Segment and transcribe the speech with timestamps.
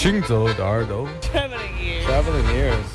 [0.00, 2.04] 行走的耳朵 Traveling ears.
[2.06, 2.88] Traveling ears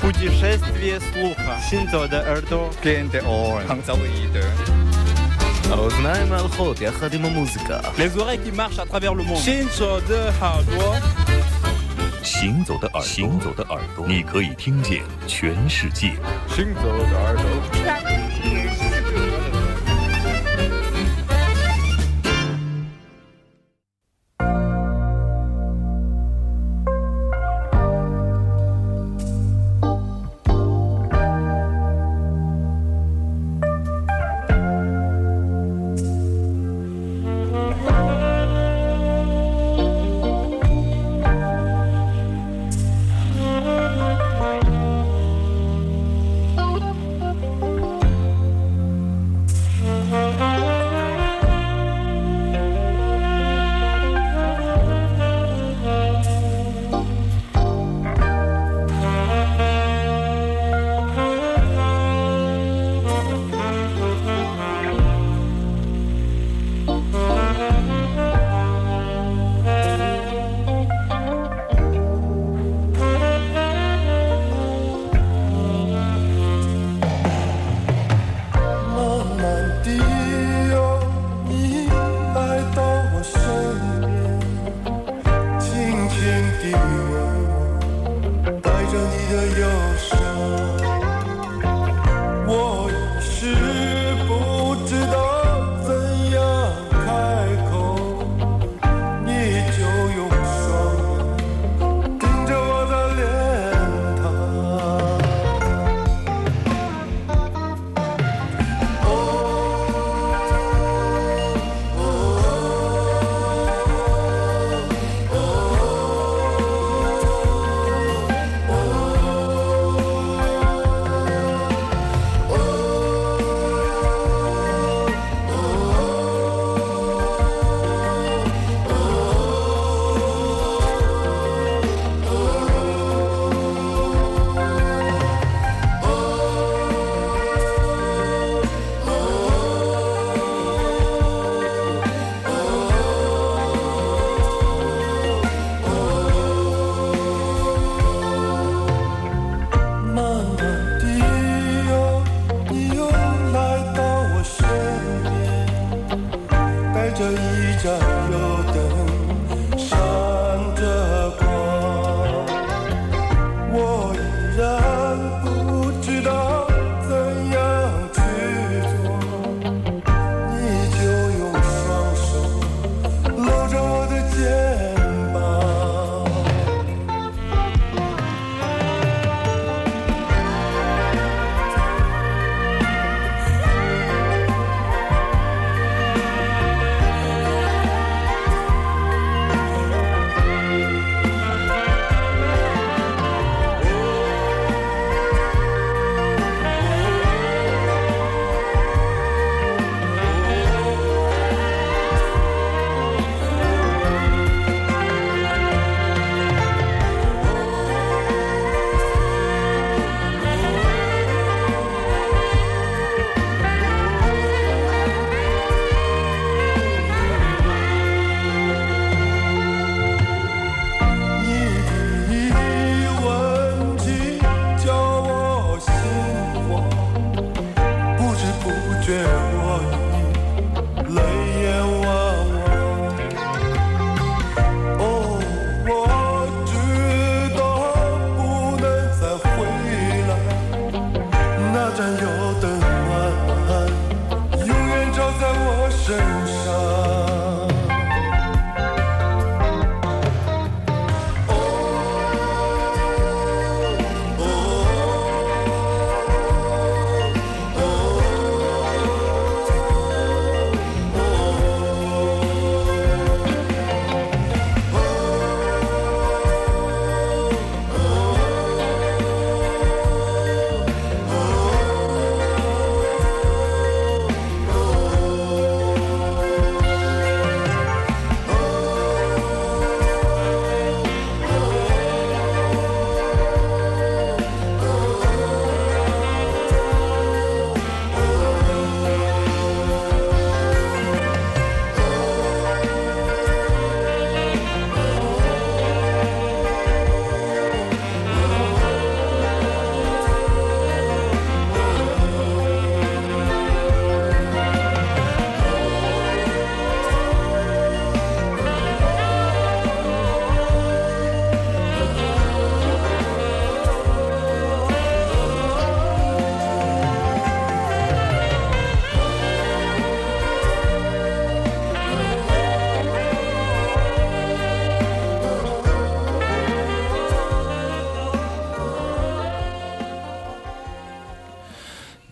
[0.00, 1.54] Путешествие слуха.
[1.70, 2.70] Синзо de Erdo.
[2.82, 3.68] Кенте Орен.
[5.70, 9.36] האוזניים הלכות יחד עם המוזיקה Les oreilles qui marchent à travers le monde.
[9.36, 10.96] 行走的耳朵。
[12.22, 16.14] 行走的耳朵，行走的耳朵，你可以听见全世界。
[16.48, 17.44] 行走的耳朵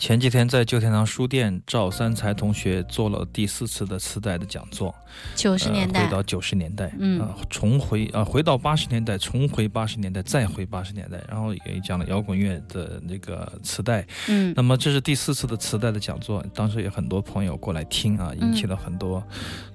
[0.05, 4.93] 前几天在旧天堂书店，赵三才同学做了第四次的磁带的讲座，
[5.33, 14.05] 九十年代呃，回到九十年代，嗯呃重回啊、回到八十年代，重回八十年代，再回八十年代，然后也讲了摇滚乐的那个磁带。
[14.27, 19.23] 嗯那么这是第四次的磁带的讲座，当时有很多朋友过来听啊，引起了很多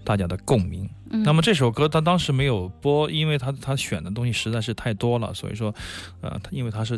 [0.04, 0.88] 大家的共鸣。
[1.10, 5.74] 嗯那么这首歌他当时没有播，因为他他选的东西实在是太多了，所以说，
[6.20, 6.96] 呃，他因为他是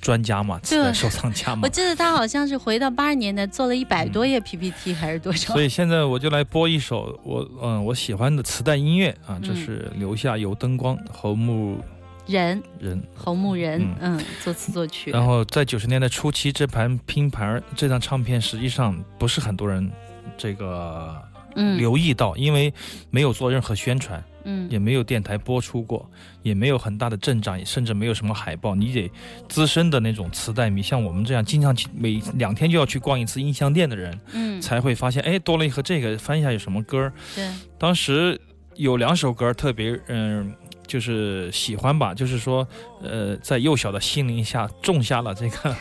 [0.00, 5.62] 专家嘛，磁带收藏家嘛我，记得他好像是回到八十年代做了一百多页 PPT 还是多少所？
[5.62, 11.78] 以现在我就来播一首我嗯我喜欢的磁带音乐啊，这嗯是留下有灯光侯木
[12.26, 13.02] 人人。
[13.14, 15.10] 侯牧人，嗯嗯，作词作曲。
[15.10, 19.90] 然后在九十年代初期，这盘拼盘儿这张唱片实际上不是很多人
[20.36, 21.27] 这个嗯
[21.76, 22.72] 留意到，因为
[23.10, 26.08] 没有做任何宣传，嗯也没有电台播出过，
[26.42, 28.74] 也没有很大的阵仗，甚至没有什么海报。
[28.74, 29.10] 你得
[29.48, 37.12] 资深的那种磁带迷，像我们这样经常去每两天就要去逛一次音像店的人，嗯，才会发现，哎，多了一盒这个，翻一下有什么歌儿。
[37.34, 38.40] 对，当时
[38.76, 40.54] 有两首歌特别，嗯、
[40.86, 42.66] 就是喜欢吧，就是说，
[43.02, 45.76] 呃，在幼小的心灵下种下了这个，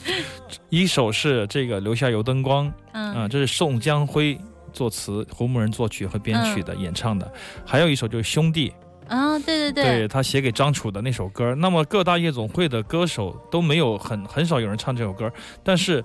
[0.68, 4.38] 一首是这个留下油灯光啊、嗯这是宋江辉
[4.76, 7.32] 作词，胡牧人作曲和编曲的、演唱的，
[7.64, 8.72] 还有一首就是兄弟，
[9.08, 10.06] 啊，对对对。
[10.06, 11.54] 他写给张楚的那首歌。
[11.54, 15.32] 那么各大夜总会的歌手都没有很很少有人唱这首歌，
[15.64, 16.04] 但是。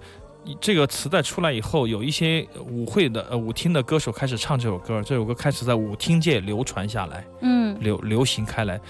[0.59, 7.77] 这个磁带出来以后，有一些舞会的呃舞厅的歌手开始唱这首歌，这首歌开始在舞厅界流传下来，嗯。
[7.79, 8.81] 流流行开来，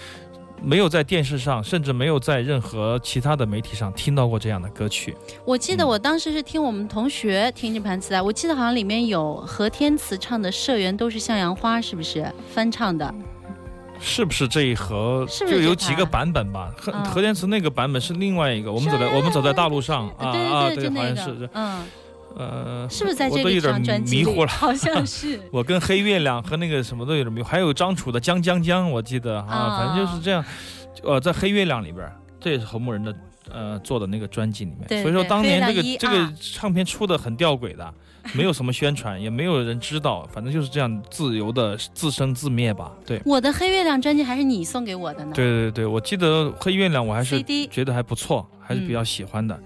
[0.63, 5.15] 没有在电视上，甚至没有在任何其他的媒体上听到过这样的歌曲。
[5.43, 13.13] 我记得嗯我当时是听我们同学听这盘磁带，我记得好像里面有何天慈唱的《社员都是向阳花》，是不是翻唱的？
[14.03, 16.73] 是不是这一盒是不是这就有几个版本吧？
[16.75, 21.83] 和嗯和田慈那个版本是另外一个，我们走在我们走在大路上啊对啊，对对，好像是，嗯，
[22.35, 24.23] 呃，是不是在这个我都有点张专辑里？
[24.23, 24.47] 迷糊了。
[24.51, 30.43] 好像是 我跟黑月亮和那个什么都有点迷糊，还有张楚的《江江江》，我记得啊，啊反正就是这样。
[31.03, 33.15] 呃，在黑月亮里边儿，这也是侯牧人的
[33.49, 34.87] 呃做的那个专辑里面。
[34.87, 37.93] 对所以说当年这个这个唱片出的很吊诡的，
[38.33, 42.91] 没有什么宣传，也没有人知道，反正就是这样自由的自生自灭吧。
[43.05, 43.19] 对。
[43.25, 45.31] 我的黑月亮专辑还是你送给我的呢。
[45.33, 47.41] 对对对，我记得黑月亮我还是
[47.71, 49.59] 觉得还不错，还是比较喜欢的。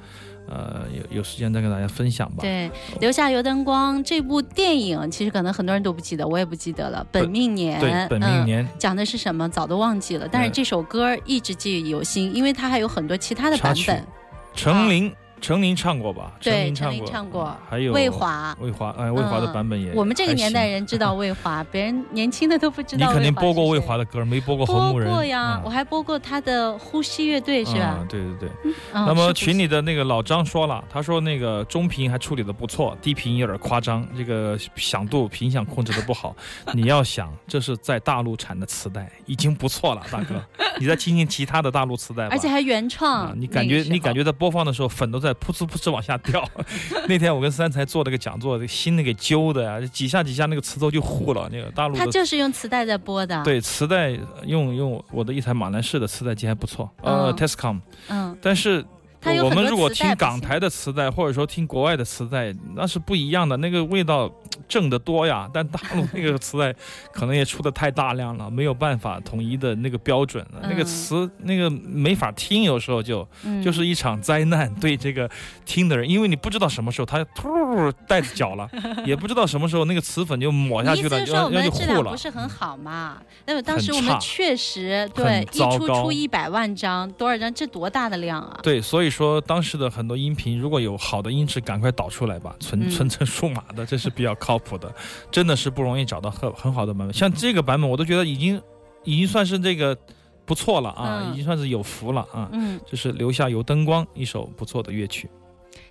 [0.48, 2.38] 呃，有有时间再跟大家分享吧。
[2.42, 2.70] 对，
[3.00, 7.06] 留下油灯光这部电影，其实可能很多人都不记得，我也不记得了。
[7.12, 10.28] 本命年，对，本命嗯年讲的是什么，早都忘记了。
[10.32, 14.06] 但是嗯这首歌一直记忆犹新，因为它还有很多其他的版本。
[14.54, 16.32] 程琳，程宁唱过吧？
[16.42, 18.56] 对，陈琳琳唱过，唱过，还有魏华。
[18.60, 20.66] 魏华，哎，魏华的嗯版本也、我们这个年代。
[20.68, 23.08] 人知道 魏华，别人年轻的都不知道。
[23.08, 25.10] 你肯定播过魏华的歌，没播过侯播牧人。
[25.12, 28.08] 过呀，嗯我还播过他的《呼吸乐队》，是吧嗯？
[28.08, 28.50] 对对对。
[28.64, 28.74] 嗯
[29.06, 36.36] 那么群里的那个老张说了，他说那个中频还处理的不错，低频有点夸张，这个响度频响控制的不好。
[36.74, 40.44] 你要想，这是在大陆产的磁带，已经不错了，大哥。
[40.80, 42.30] 你再听听其他的大陆磁带吧。
[42.36, 46.48] 而且还原创啊，，你感觉你感觉觉在播放的时候，粉都在噗哧噗哧往下掉。
[47.08, 51.50] 那天我跟三才做了个讲座，这个心都给揪的呀，几下几下那个磁头就糊了。
[51.52, 54.12] 那个大陆的他就是用磁带在播的。，对磁带
[54.46, 57.80] 用用我的一台马兰士的磁带机还不错，呃嗯，Tescom，
[58.10, 58.86] 嗯，但是。
[59.26, 64.32] 它有我们如果听港台的磁带，或者说听国外的磁带，那是不一样的，那个味道
[64.68, 65.50] 正的多呀。
[65.52, 66.74] 但大陆那个磁带
[67.12, 75.30] 可能也出的太大量了，没有办法统一的那个标准，那个嗯词那个没法听，有时候就嗯就是一场灾难，对这个
[75.66, 78.70] 听的人，因为你不知道什么时候它突带着脚了，
[79.06, 82.18] 也不知道什么时候那个磁粉就抹下去了，你意思是说然后就糊了不。
[82.18, 83.18] 是很好嘛？
[83.46, 87.54] 那么当时我们确实对一出出一百万张，多少张？
[87.54, 88.60] 这多大的量啊！
[88.64, 94.94] 对，所以说当时的很多音频，如果有好的音质，赶快导出来吧，存嗯存成数码的，这是比较靠谱的，
[95.32, 97.14] 真的是不容易找到很很好的版本。
[97.14, 98.62] 像这个版本，我都觉得已经
[99.06, 99.98] 已经算是这个
[100.46, 102.50] 不错了啊，嗯已经算是有福了啊。
[102.52, 105.30] 嗯，就是留下有灯光一首不错的乐曲，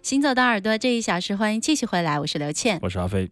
[0.03, 2.79] 行走的耳朵这一小时，欢迎继续回来，我是刘倩。
[2.83, 3.31] 我是阿飞。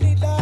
[0.00, 0.35] leader.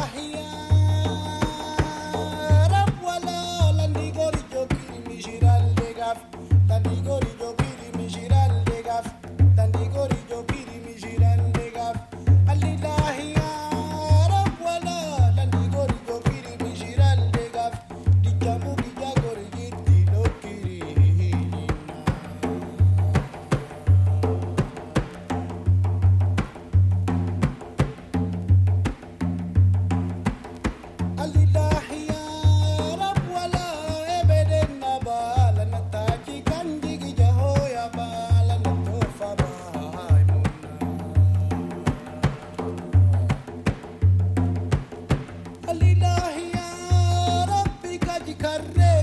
[48.72, 48.93] Yeah.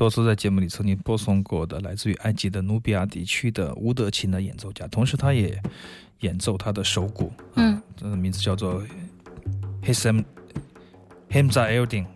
[0.00, 5.62] 多次在节目里曾经播送过的，来自于埃及的努比亚地区的乌德琴的演奏家，同时他也
[6.20, 8.82] 演奏他的手鼓，嗯，这个名字叫做
[9.82, 10.24] Hissam
[11.28, 12.06] Hamza Eldin。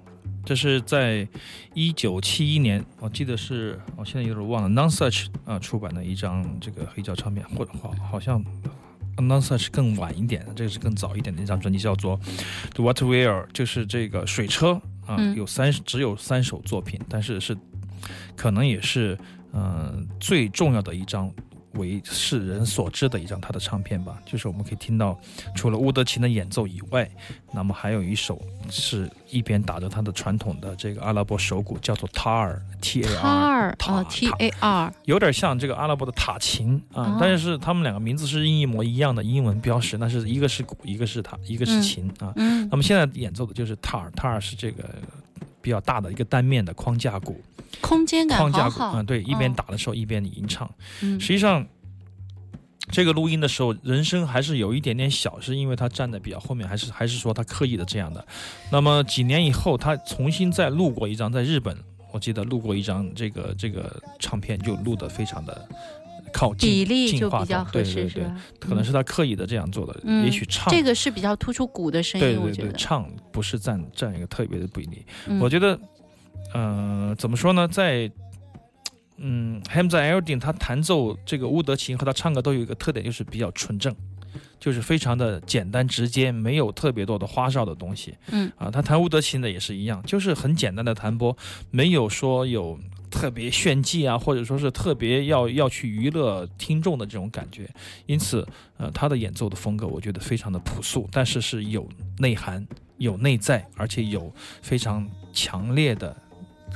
[0.47, 1.29] 这是在
[1.75, 8.43] 一九七一年，我记得是，我现在有点忘了，Non Such 啊出版的一张这个黑胶唱片，或者好好像
[9.19, 12.19] Non Such 更晚一点，这个是更早一点的一张专辑，叫做
[12.73, 14.73] The Water Wheel，就是这个水车
[15.07, 17.55] 啊，嗯有三只有三首作品，但是是
[18.37, 19.19] 可能也是
[19.53, 21.31] 嗯、呃最重要的一张。
[21.77, 25.19] 为世人所知的一张他的唱片吧，就是我们可以听到，
[25.57, 27.11] 除了乌德琴的演奏以外，
[27.53, 42.33] 那么还有一首是一边打着他的传统的这个阿拉伯手鼓，叫做塔尔 T A 塔 R，尔哦，T A R，有点像这个阿拉伯的塔琴啊，哦但是他们两个名字是一模一样的英文标识，那是一个是鼓，一个是塔，一个是琴啊。
[42.37, 44.85] 嗯那么现在演奏的就是塔尔，塔尔是这个
[45.65, 47.41] 比较大的一个单面的框架鼓，
[47.81, 50.71] 空间感框架鼓好好，啊，对，一边哦打的时候一边吟唱。
[51.01, 51.67] 嗯实际上，
[52.91, 58.23] 这个录音的时候，人声还是有一点点小，是因为他站的比较后面，还是还是说他刻意的这样的？
[58.71, 61.75] 那么几年以后，他重新再录过一张，在日本，
[62.13, 65.67] 我记得录过一张这个这个唱片，就录的非常的
[66.35, 68.37] 靠近比例就比较合适，对对对，是吧？
[68.59, 70.69] 可能是他刻意的这样做的，嗯也许唱。
[70.75, 72.73] 这个是比较突出鼓的声音，对对对，觉得。
[72.73, 75.07] 唱不是占占一个特别的比例。
[75.29, 75.79] 嗯我觉得，
[76.53, 78.11] 呃，怎么说呢，在
[79.19, 83.95] 嗯 Hamza Eldin 他弹奏这个乌德琴和他唱歌都有一个特点，就是比较纯正，
[84.59, 88.13] 就是非常的简单直接，没有特别多的花哨的东西。
[88.33, 91.37] 嗯啊，他弹乌德琴的也是一样，就是很简单的弹拨，
[91.71, 92.77] 没有说有。
[93.15, 97.71] 特别炫技啊，或者说是特别要要去娱乐听众的这种感觉，
[98.07, 98.45] 因此，
[98.77, 102.67] 呃，他的演奏的风格我觉得非常的朴素，但是是有内涵、
[102.99, 104.31] 有内在，而且有
[104.61, 106.15] 非常强烈的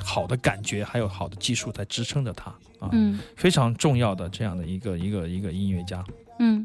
[0.02, 3.18] 好的感觉，还有好的技术在支撑着他啊，嗯。
[3.37, 6.04] 非常重要的这样的一个一个一个音乐家。
[6.38, 6.64] 嗯，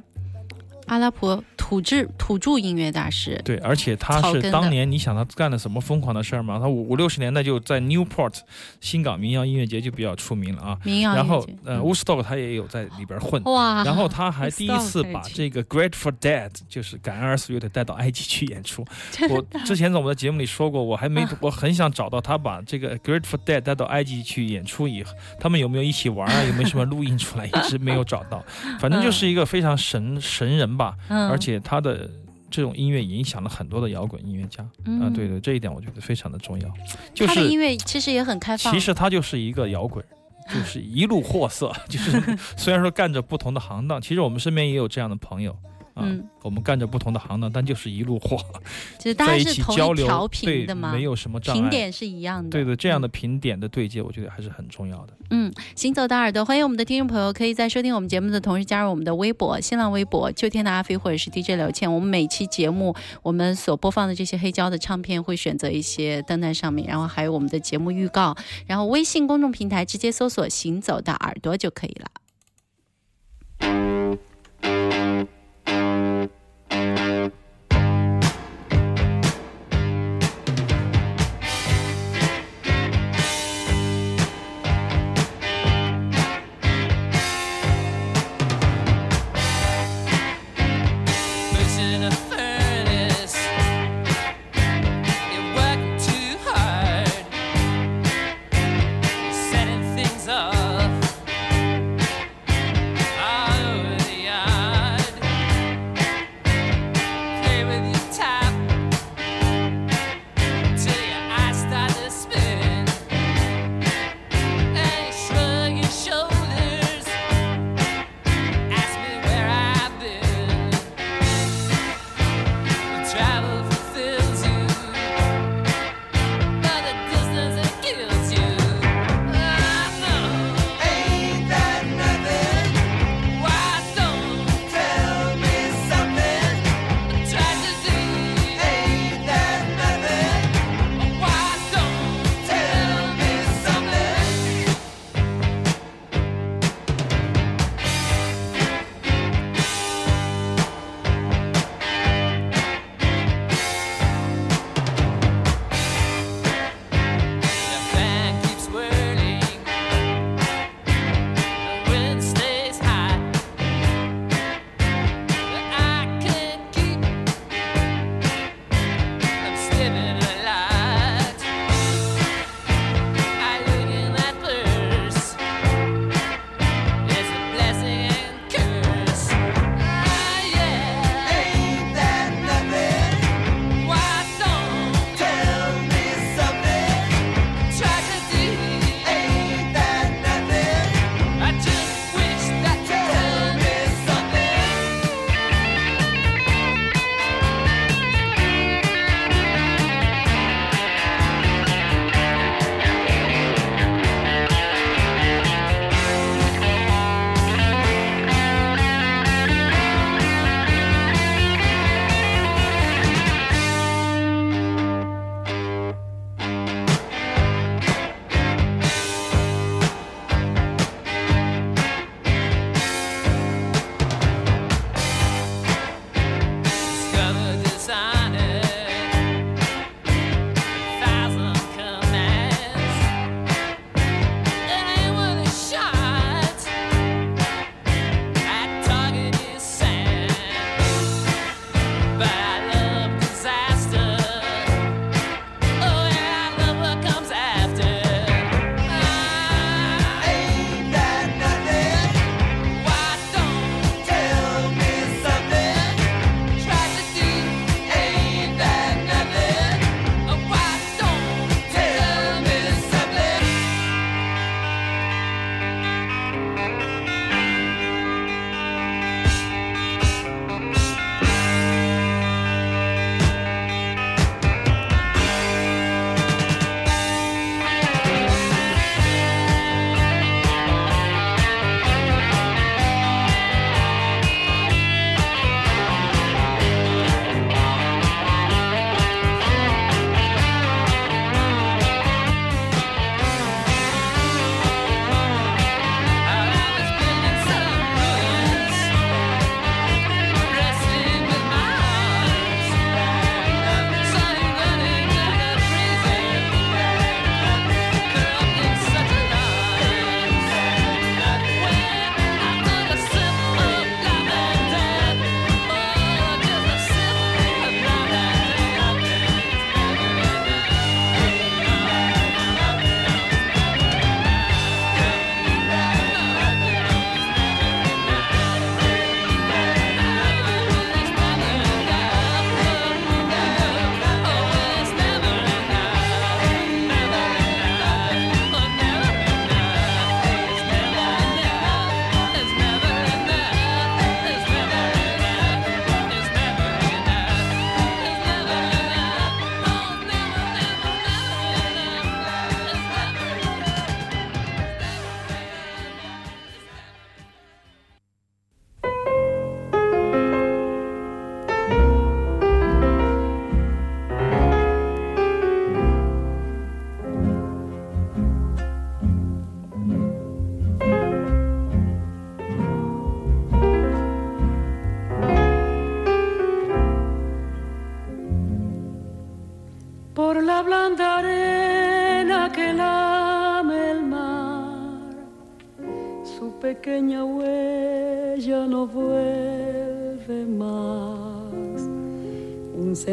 [0.88, 6.60] 阿拉伯土质土著音乐大师，对，而且他是当年你想他干了什么疯狂的事儿吗？
[6.60, 8.40] 他五五六十年代就在 Newport
[8.82, 10.78] 新港民谣音乐节就比较出名了啊。
[10.84, 13.42] 民谣然后呃，乌斯 k 他也有在里边混。
[13.46, 18.86] 哇，然后他还第一次把这个 Grateful Dead，就是感恩而死乐队带到埃及去演出。
[19.30, 26.44] 我之前在我们的节目里说过，我还没啊，我很想找到他把这个 Grateful Dead 带到埃及去演出以后，他们有没有一起玩啊？
[26.44, 27.46] 有没有什么录音出来？
[27.46, 28.44] 一直没有找到。
[28.80, 32.10] 反正就是一个非常神神人吧，嗯，而且他的
[32.50, 34.64] 这种音乐影响了很多的摇滚音乐家。
[34.64, 36.70] 啊，嗯对对，这一点我觉得非常的重要。
[37.14, 40.04] 就他的音乐其实也很开放，其实他就是一个摇滚。
[40.54, 45.56] 就是一路货色， 就是虽然说干着不同的行当，其实我们身边也有这样的朋友
[45.94, 48.38] 啊，嗯我们干着不同的行当，但就是一路货，
[49.00, 51.62] 就是大家是同起交流，一条频的嘛，没有什么障碍。
[51.62, 55.14] 评点是一样的，对的，这样的频点的对接，我觉得还是很重要的。
[55.30, 61.92] 嗯，行走的耳朵，欢迎我们的听众朋友，可以在收听我们节目的同时加入我们的微博、新浪微博“秋天的阿飞”或者是 DJ 刘倩。
[61.92, 68.36] 我们每期节目我们所播放的这些黑胶的唱片会选择一些登在上面，然后还有我们的节目预告，
[68.68, 72.08] 然后微信公众平台直接搜索“行走的耳朵”就可以了。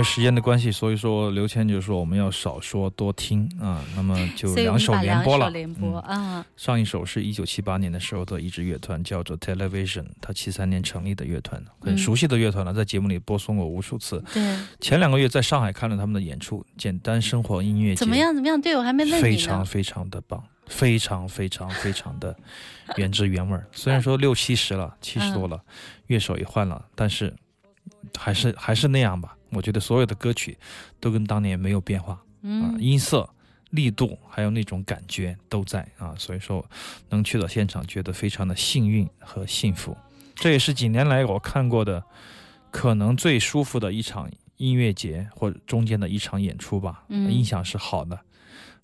[0.00, 5.50] 为时间的关系，所以说刘谦就说我们要少说多听啊，那么 就两首把两首连播了。
[5.50, 14.24] 连播嗯啊，上一首是一九七八年的时候的一支乐团，叫做 Television，他七三年成立的乐团，很嗯熟悉的乐团了，在节目里播送过无数次。
[14.32, 18.34] 对，前两个月在上海看了他们的演出，简单生活音乐节，怎么样？
[18.34, 18.60] 怎么样？
[18.60, 19.22] 对我还没问你。
[19.22, 22.34] 非常非常的棒，非常非常非常的
[22.96, 23.66] 原汁原味儿。
[23.72, 25.60] 虽然说六七十了，七十多了，
[26.06, 27.34] 乐手也换了，但是
[28.18, 29.36] 还是还是那样吧。
[29.52, 30.56] 我觉得所有的歌曲
[30.98, 33.28] 都跟当年没有变化啊，嗯，音色、
[33.70, 36.64] 力度还有那种感觉都在啊，所以说
[37.08, 39.96] 能去到现场，觉得非常的幸运和幸福。
[40.34, 42.02] 这也是几年来我看过的
[42.70, 47.04] 可能最舒服的一场音乐节或者中间的一场演出吧。
[47.08, 48.18] 嗯音响是好的，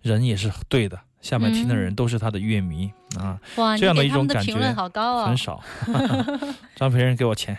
[0.03, 5.37] 人也是对的，下面听的人嗯都是他的乐迷、啊，哇，这样的一种感觉评论好高哦很。
[5.37, 5.61] 少。
[6.77, 7.57] 张培仁给我钱，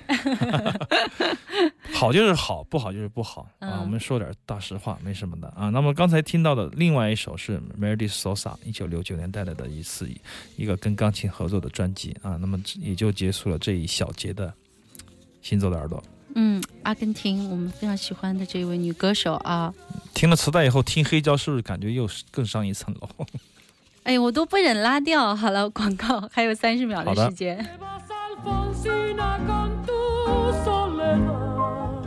[1.93, 3.75] 好就是好，不好就是不好啊。
[3.75, 5.69] 嗯我们说点大实话，没什么的啊。
[5.69, 10.09] 那么刚才听到的另外一首是 Meredith Sosa 一九六九年带来的一次
[10.55, 12.37] 一个跟钢琴合作的专辑啊。
[12.39, 14.53] 那么也就结束了这一小节的
[15.41, 16.01] 行走的耳朵。
[16.35, 19.73] 嗯，阿根廷我们非常喜欢的这位女歌手啊，
[20.13, 23.09] 听了磁带以后，听黑胶是不是感觉又是更上一层楼？
[24.06, 25.34] 哎，我都不忍拉掉。
[25.36, 27.56] 好了，广告还有三十秒好的的时间。
[27.58, 29.92] Te vas, Alfonsina, con tu
[30.64, 32.02] soledad.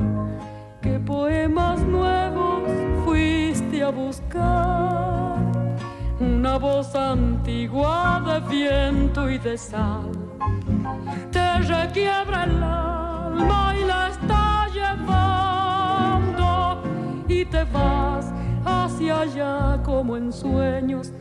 [0.81, 2.69] ¿Qué poemas nuevos
[3.05, 5.39] fuiste a buscar?
[6.19, 10.11] Una voz antigua de viento y de sal.
[11.31, 16.45] Te requiebra el alma y la está llevando.
[17.27, 18.31] Y te vas
[18.65, 21.11] hacia allá como en sueños